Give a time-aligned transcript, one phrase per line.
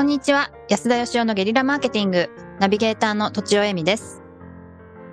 [0.00, 0.50] こんにちは。
[0.70, 2.30] 安田義雄のゲリラマーケティング。
[2.58, 4.22] ナビゲーターの土地尾恵美です。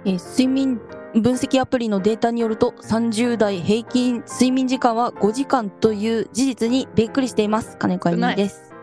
[0.06, 0.78] えー睡眠
[1.14, 7.76] 分析アプリのデータによると30代平均睡眠時間は5時間という事実にびっくりしています。
[7.78, 8.74] 金子由美です。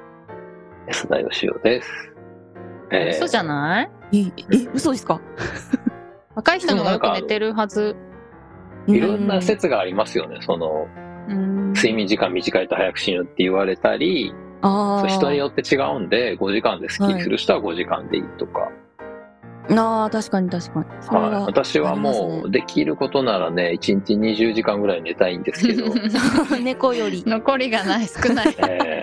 [0.88, 1.88] 安田義雄です。
[2.92, 3.90] えー嘘じゃない？
[4.12, 4.18] え
[4.52, 5.22] え嘘ですか？
[6.36, 7.96] 若い人の方がよく寝てるはず。
[8.86, 10.36] いろんな説がありますよね。
[10.42, 10.86] その、
[11.30, 11.72] うん。
[11.72, 18.70] 睡眠時間短いと早く死ぬって言われたり、そう人によって違うんで、5時間でスッキリする人は5時間でいいとか。
[19.70, 20.86] ああ確かに確かに。
[21.16, 25.86] はい、私はもう、できることならね、1日20時間ぐらい寝たいんですけど、
[26.62, 27.22] 猫より。
[27.26, 28.54] 残りがない少ない。
[28.58, 29.02] え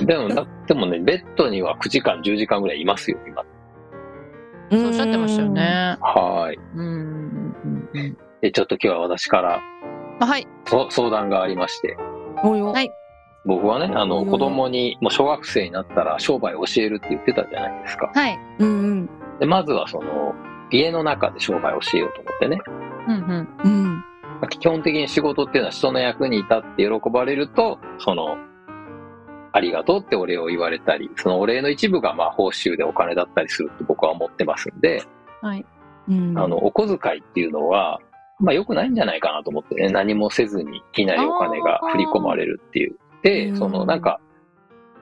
[0.00, 3.44] ーでもな、でもね、ベッドには9時間、10時間ぐらいいますよ、今。
[4.70, 5.96] そうおっしゃってましたよね。
[6.00, 6.58] はい。
[6.76, 7.54] うん
[8.52, 9.60] ちょっと今日は私から
[10.18, 10.48] あはい。
[10.64, 11.96] そ相談がありまして、
[12.42, 12.72] およ。
[12.72, 12.90] はい
[13.44, 14.30] 僕はね、あの、うん。
[14.30, 18.10] 子供に、もう小学生になったら商売教えるって言ってたじゃないですか。
[18.14, 18.38] はい。
[18.58, 19.10] うんうん。
[19.40, 20.34] で、まずはその、
[20.70, 22.58] 家の中で商売を教えようと思ってね。
[23.08, 23.48] うんうん。
[23.64, 24.04] うん。
[24.48, 28.36] 基本的に仕事っていうのは人の役に立って喜ばれると、その、
[29.52, 35.02] ありがとうってお礼を言われたり、そのお礼の一部がまあ報酬でお金だったりするって僕は思ってますんで、
[35.42, 35.66] はい。
[36.08, 36.38] うん。
[36.38, 38.00] あの、お小遣いっていうのは、
[38.38, 42.96] まあ良くないんじゃないかなと思ってね、何もせずにいきなりお金が振り込まれるっていう。
[43.22, 43.56] で、うん。
[43.56, 44.20] そのなんか、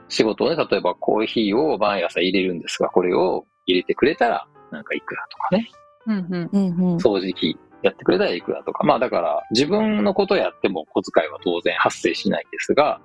[0.08, 5.68] 仕事をね、例えばコーヒーを毎朝入れるんですが、これを入れてくれたら、なんかいくらとかね、
[6.06, 6.50] うんうん。
[6.52, 6.96] うんうん。
[6.96, 13.00] 掃除機やってくれたらいくらとか、まあだから自分のことやっても小遣いは当然発生しないんですが、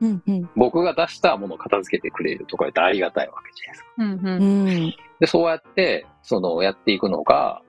[0.00, 0.50] うんうん。
[0.56, 4.34] 僕が出したものを片付けてくれるとか言ってありがたいわけじゃないですか。
[4.36, 4.94] うんうんうん。
[5.20, 7.62] で、そうやって、その、やっていくのが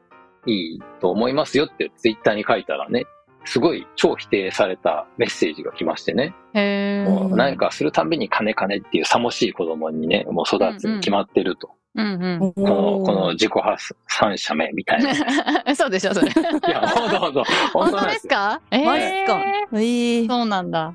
[0.46, 3.06] いいと思いますよってツイッターに書いたらね、
[3.46, 6.34] すごい超否定されたメッセージが来ましてね、
[7.08, 11.72] もう何かするたんびに金金っていうさもしい子供にね、もう育つに決まってると。
[11.96, 12.44] うんうん。
[12.44, 15.12] おこの、ーこの自己発散者目みたいな。
[15.12, 15.16] い
[15.76, 16.32] そうでしょそれ
[16.68, 17.44] や、ほんとほんと、
[17.74, 19.44] 本本当当なんですかえマジっすか。
[19.74, 20.94] ええそうなんだ。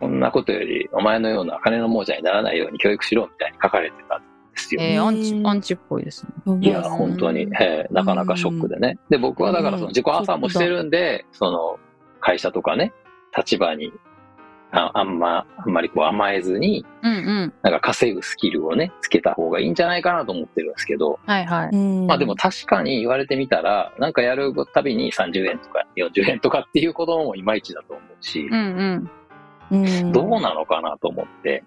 [0.00, 4.80] こんなことより、お前のような金の亡者にならないように教育しろみたいに書かれてたんですよ。
[4.82, 6.58] えー、アンチうんアンチっぽいですね。
[6.62, 7.92] いや、本当に、えー。
[7.92, 8.98] なかなかショックでね。
[9.10, 11.78] で、僕はだからその自己破産もしてるんで、その
[12.20, 12.92] 会社とかね、
[13.36, 13.92] 立場に
[14.72, 17.52] ああんま、あんまりこう甘えずに、うんうん。
[17.62, 21.68] なんか稼ぐスキルをね、つけた方がいいんじゃないかなと思ってるんですけど、はいはい。
[21.72, 22.06] うん。
[22.06, 29.10] まあでも確かに言われてみたら、なんかやるたびに30円とか40円とかっていう子供もいまいちだと思うしう、ん
[29.70, 29.82] うん。
[29.82, 30.12] うん。
[30.12, 31.64] どうなのかなと思って、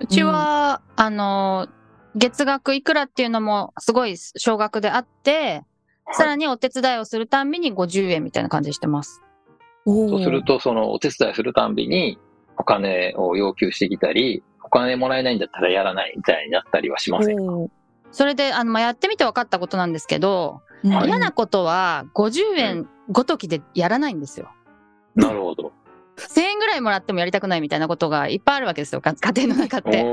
[0.00, 1.68] うちは、あの、
[2.14, 5.64] 月額いくらっていうのもすごい少額であって、
[6.12, 9.22] さらにお手伝いをするたんびに50円みたいな感じにしてます。
[9.86, 12.18] そうすると、そのお手伝いするたんびに
[12.56, 17.52] お金を要求してきたり、お金もらえないんだったらやらないみたいになったりはしませんか？
[18.12, 24.50] それで、あの、まあ、やってみて分かったことなんですけど、はい嫌なことは50円ごときでやらないんですよ。
[25.14, 25.72] なるほど。
[26.18, 30.04] 1000円ぐらいもらってもやりたくないみたいなことがいっぱいあるわけですよ、か 家庭の中っおて。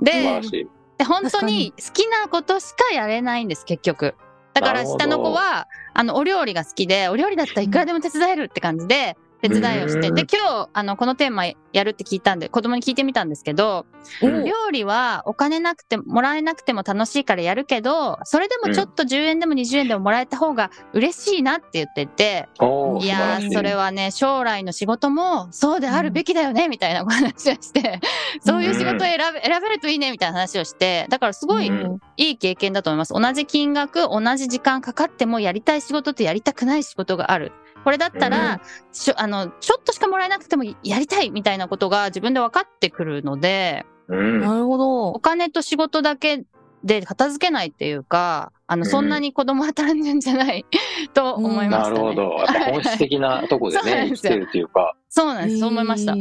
[0.00, 0.66] で。
[0.98, 4.14] で本当に好きなことしかやれないんです、結局。
[4.56, 10.08] だから下の子は、あの、お料理が好きで、お料理だったらいくらでも手伝えるって感じで、手伝いをして。
[10.08, 13.86] うんで、今日、あの、このテーマやるって聞いたんで、子供に聞いてみたんですけど、
[14.22, 14.44] うん。
[14.44, 28.00] 料理はお金なくても、もらえなくても楽しいからやるけど、それでもちょっと10円でも20円でももらえた方が嬉しいなって言ってて、おーいやー、それはね、将来の仕事もそうであるべきだよね、みたいなお話をして、
[28.40, 31.98] そういう仕事を選べ選べるといいね、みたいな話をして、だからすごいうん。
[32.16, 33.12] いい経験だと思います。
[33.12, 37.52] 同じ金額、同じ時間かかってもやりたい仕事とやりたくない仕事がある。
[37.86, 38.60] これだったら、
[38.90, 44.40] しょあの、ちょっとしかもらえなくてもやりたいみたいなことが自分で分かってくるので、うん。
[44.40, 46.42] なるほどお金と仕事だけ
[46.82, 50.66] で片付けないっていうか、あの、うんそんなに子供は単純じゃない
[51.14, 51.94] と思いましたね。
[51.94, 52.22] なるほど。
[52.38, 55.60] やっぱ本質的なとこでね、 ですよ生きてるというか、そうなんです。
[55.60, 56.14] そう思いました。
[56.14, 56.16] う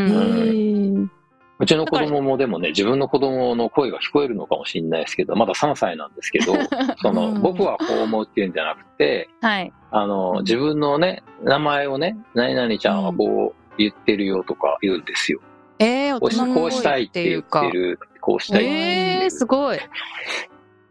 [0.00, 1.10] ん。
[1.58, 6.54] うちの子供もでもね、自分の子供の声が聞こえるのかもしれないですけど、まだ3歳なんですけど、
[7.02, 9.72] その、うん僕はこう思うっていうんじゃなくて、はい。
[9.92, 15.40] あの、自分のね、名前をね、何々ちゃんはこう言ってるよとか言うんですよ。
[15.78, 18.70] えー、大こうし人っぽこうしたいって言ってる、こうしたいって。
[18.70, 19.78] えー、すごい。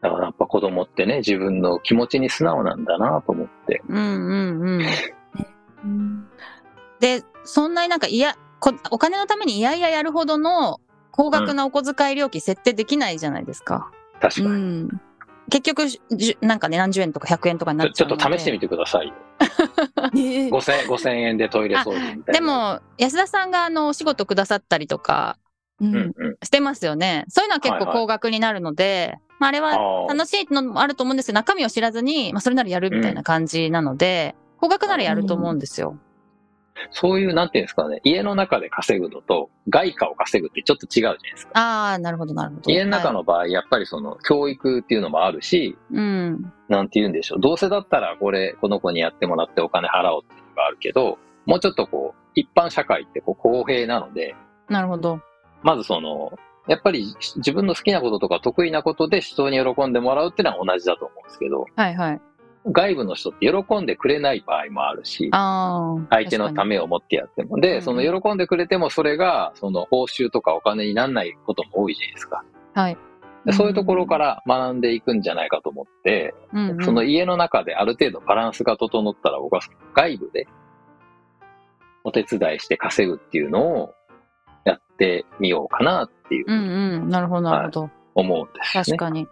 [0.02, 3.82] だからやっぱ子供ってね、自分の気持ちに素直なんだなと思って。
[3.88, 4.36] うんう
[4.80, 4.86] ん
[5.84, 6.28] うん。
[7.00, 13.92] で、そんなになんかいや、こお金のためにいやいややるほどの高額なお小遣い料金設定できないじゃないですか。
[14.20, 14.48] 確かに。
[14.48, 15.02] うん
[15.52, 15.84] 結局、
[16.42, 18.24] なんかね、何十円とか100円とかになっちちょっゃうので。
[18.24, 19.14] と試してみてくださいよ。
[19.42, 22.34] えー5000 5000円でトイレ掃除みたいな。
[22.34, 25.38] で、も、安田さんがあの、お仕事くださったりとか、
[25.82, 26.38] ううんんうん。
[26.44, 27.26] してますよね。
[27.28, 35.98] そういうのは結構はいはい高額になるので、まあ、あれは楽しいのもあると思うんですけど、中身を知らずに、まあ、それならやるみたいな感じなので、高額ならやると思うんですよ。
[36.92, 41.52] そういう、なんていうんですかね、家の中で稼ぐのと、外貨を稼ぐってちょっと違うじゃないですか。
[41.54, 42.72] ああ、なるほど、なるほど。
[42.72, 46.54] 家の中はいの場合、やっぱりその、教育っていうのもあるし、うん。
[46.70, 47.40] なんて言うんでしょう。
[47.40, 54.36] どうせだったら、これ、この子にやってもらってお金払おうっていうのがあるけど、もうちょっとこう、一般社会ってこう公平なので、
[54.70, 55.20] なるほど。
[55.64, 56.32] まずその、
[56.68, 62.22] やっぱり自分の好きなこととか得意なことで人に喜んでもらうっていうのは同じだと思うんですけど、はいはい。
[62.66, 65.30] 外部の人って喜んでくれない場合もあるし。
[65.32, 67.60] 相手のためを持ってやっても。
[67.60, 72.44] で、うんその喜んでくれてもそれが、その報酬とかお金にならないことも多いじゃないですか。
[72.74, 72.98] はい。
[73.46, 79.62] でそういうところから学んでいくんじゃないかと思って、うんうんその家の中である程度バランスが整ったら僕は
[79.96, 80.48] 外部で
[82.04, 83.94] お手伝いして稼ぐっていうのを
[84.66, 87.10] やってみようかなっていううんうん。
[87.10, 87.90] なるほど、なるほど。
[88.14, 88.84] 思うんですね。
[88.86, 89.28] 確かに。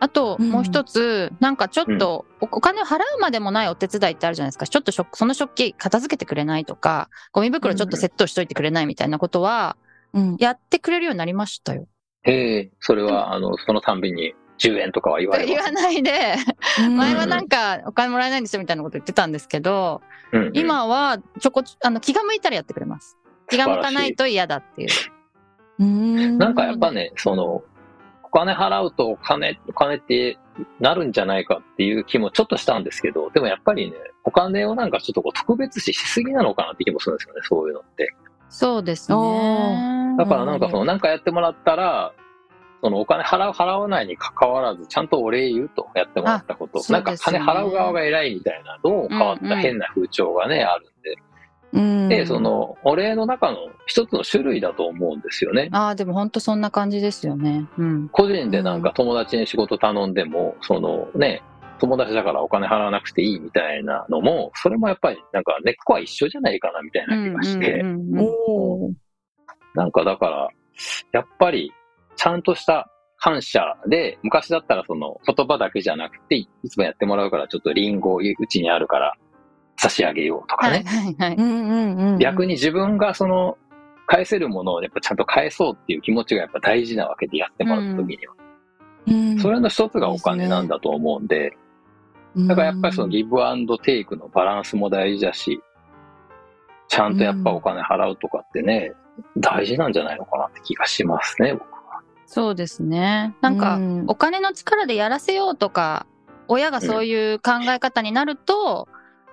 [0.00, 4.66] あと、うんもう一つ、なんかちょっとお、お金を払うまでもないお手伝いってあるじゃないですか。
[4.66, 9.76] ちょっと食その食器片付けてくれないとか、ゴミ袋ちょっとセットしといてくれないみたいなことは、
[10.12, 10.36] うん。
[10.40, 11.86] やってくれるようになりましたよ。
[12.22, 15.70] へえ、それは、あの、そのたんびに10円とかは言われ言わ。
[15.70, 16.36] ないで、
[16.80, 20.00] うん前はなんかお金もらえないんですよみたいなこと言ってたんですけど、
[20.32, 23.16] うんうん今はちょこちょ、あの、気が向いたらやってくれます。
[23.48, 24.88] 気が向かないと嫌だっていう。
[25.80, 26.38] うん。
[26.38, 27.64] なんかやっぱね、その、お
[28.30, 30.38] 金払うとお金、お金って
[30.78, 38.14] なるんじゃないかっていう気もちょっとしたんですけど、でもやっぱりね、お金をなんかちょっとこう特別視しすぎなのかなって気もするんですよね、そういうのって。
[38.48, 40.16] そうですね。
[40.18, 42.12] だからなんかその、うんなんかやってもらったら、
[42.82, 46.80] そのお金払う払わないに関わらず、ちゃんとお礼言うと、やってもらったこと。
[46.88, 51.10] あなんか金払う側が偉いみたいな、どう変わった変な風潮がね、あるんで。
[51.10, 51.16] うん。
[51.16, 51.22] で、
[52.26, 55.68] そ、の、お礼の中の一つの種類だと思うんですよね。
[55.72, 57.66] ああ、でも本当そんな感じですよね。
[57.78, 58.08] うん。
[58.08, 61.42] 個人でなんか友達に仕事頼んでも、そのね、
[61.78, 67.82] 友達だからお金払わなくていいみたいなのも、それもやっぱりなんか根っこは一緒じゃないかなみたいな気がして、
[69.74, 70.48] なんかだから、
[71.12, 71.72] やっぱり
[72.16, 79.14] ちゃんとした感謝で、昔だったらその言葉だけじゃなくて、いつもやってもらうからちょっとリンゴうちにあるから
[79.80, 82.18] 差し上げようとかはいね。
[82.20, 83.56] 逆に自分がその
[84.06, 88.34] 返せるものをやっぱちゃんと返そうっていう気持ちがやっぱ大事なわけでやってもらった時には。
[89.06, 91.56] うん、それの一つがお金なんだと思うんで、
[92.36, 95.62] だからやっぱりそのギブアンドテイクのバランスも大事だし、
[96.88, 98.92] ちゃんとやっぱお金払うとかってね、
[99.38, 102.02] 大事なんじゃないのかなって気がしますね、僕は。
[102.26, 103.34] そうですね。
[103.40, 106.06] なんか、うんお金の力でやらせようとか、
[106.48, 108.88] 親がそういう考え方になると、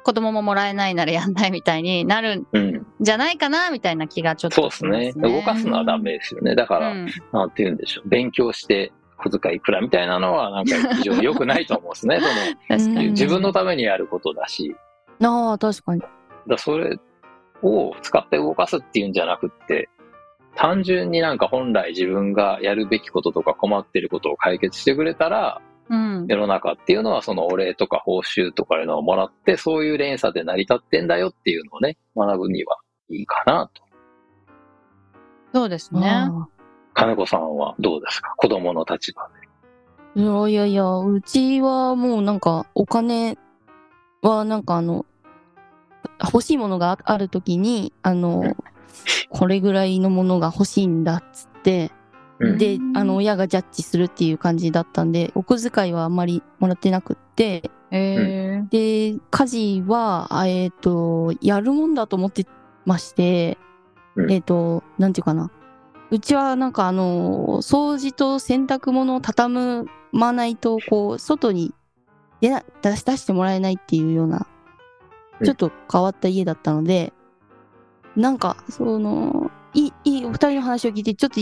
[0.08, 2.88] 子供ももらえないならやんないみたいになるんうん。
[3.02, 5.22] じゃないかな、みたいな気がちょっとそうですね。
[5.22, 6.56] 動かすのはダメですよね。
[6.56, 8.08] だから、うんなんて言うんでしょう。
[8.08, 12.22] 勉強して小遣いいくらみたいなのはなんか非常に良くないと思うんですね。
[12.80, 14.74] その自分のためにやることだし、
[15.22, 16.02] ああ、確かに。
[16.48, 16.98] だそれ
[17.62, 19.90] を使って動かすっていうんじゃなくって、
[20.56, 25.67] 単純になんか本来自分がやるべきこととか困ってることを解決してくれたら、うん。
[25.90, 32.78] 世の中っていうのはそのお礼とか報酬とかいうのをもらって、そういう連鎖で成り立ってんだよっていうのをね、学ぶには
[33.10, 33.84] いいかなと。
[35.54, 36.10] そうですね。
[36.10, 36.48] あ
[36.94, 38.34] 金子さんはどうですか？
[38.38, 39.30] 子供の立場
[40.16, 40.22] で。
[40.22, 43.38] ーいやいやいや、うちはもうなんかお金
[44.22, 45.06] はなんかあの、
[46.22, 48.56] 欲しいものがああるときに、あの、
[49.30, 51.92] これぐらいのものが欲しいんだっつって、
[52.40, 52.58] うん。
[52.58, 62.46] で、あの、親がジャッジするっていう感じだったんで、お小遣いはあんまりもらってなくって、えで、家事は、あえっ、と、やるもんだと思って
[62.86, 63.58] まして、
[64.16, 64.32] うん。
[64.32, 65.52] えっ、と、なんていうかな。
[66.10, 71.74] うちはなんかあの、掃除と洗濯物を畳まないと、こう、外に
[72.42, 74.48] 出な出し出してもらえないっていうような、
[75.40, 75.46] うん。
[75.46, 77.14] ちょっと変わった家だったので、
[78.16, 81.40] なんか、その、いい、いい、お二人の話を聞いて、ちょっと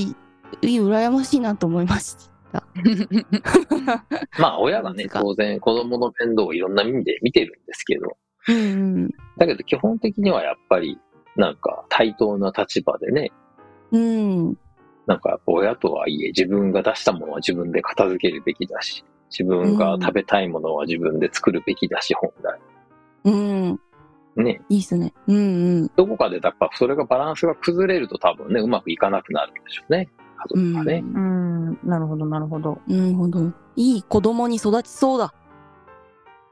[0.62, 2.18] 羨ましいなと思いまし
[2.52, 2.64] た。
[4.40, 8.60] まあ親がね、当然子供の面倒をいろんな意味で見てるんですけど、うんう
[9.08, 9.10] ん。
[9.38, 10.98] だけど基本的にはやっぱり
[11.36, 13.32] なんか対等な立場でね、
[13.92, 14.58] うん。
[15.06, 22.60] なんかやっぱ親とはいえ自分が出したものは自分で片付けるべきだし、自分が食べたいものは自分で作るべきだし、本来。
[23.26, 23.80] うん。
[24.36, 25.14] ね、いいっすね。
[25.28, 25.40] うんう
[25.86, 25.92] ん。
[25.96, 30.10] どこかでやっぱそれがバランスが崩れると多分ね、うまくいかなくなるんでしょうね。
[30.36, 31.04] 家族がね。
[31.04, 31.80] うん。
[31.84, 32.80] なるほど、なるほど。
[32.88, 33.52] なるほど。
[33.76, 35.34] いい子供に育ちそうだ。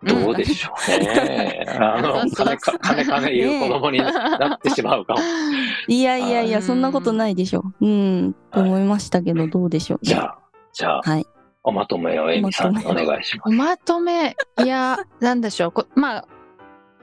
[0.05, 1.65] どうでしょうね。
[1.79, 5.19] あの、金か、金金言う子供になってしまうかも。
[5.87, 7.63] いやいやいや、うんそんなことないでしょ。
[7.79, 10.37] うん、と思いましたけど、どうでしょう、じゃあ、
[10.73, 11.25] じゃあ、はい。
[11.63, 15.71] おまとめをエミさんにお願いしまおまとめ、いや、なんでしょう。
[15.71, 16.25] こまあ、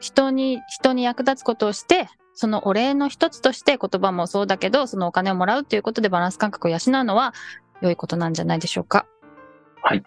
[0.01, 2.09] 人に、人に役立つことをして、
[2.41, 7.35] そのお礼の一つとして言葉もそうだけど、そのお金をもらうということでバランス感覚を養うのは
[7.83, 9.05] 良いことなんじゃないでしょうか。
[9.83, 10.03] はい。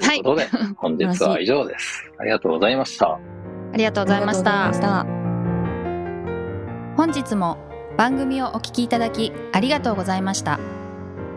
[0.00, 0.06] す。
[0.08, 2.10] ということで、 本日は以上です。
[2.18, 3.06] ありがとうございました。
[3.06, 4.72] ありがとうございましたあり。
[4.72, 5.26] がとうございました。
[6.96, 7.56] 本日も
[7.96, 10.58] 番組をお聞きいただきありがとうございました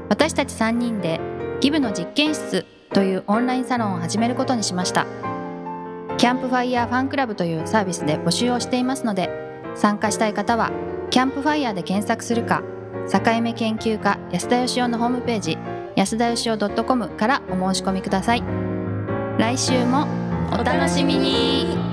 [0.09, 1.19] 私たち3人で
[1.59, 5.05] ギブの実験室というオンラインサロンを始めることにしました
[6.17, 10.71] キャンプファイヤーファンクラブというサービスで募集をしていますので参加したい方は
[11.09, 12.63] キャンプファイヤーで検索するか
[13.11, 15.57] 境目研究家安田よしおのホームページ
[15.95, 18.43] 安田義雄 .com からお申し込みください。
[19.37, 20.07] 来週も
[20.51, 21.88] お楽しみに。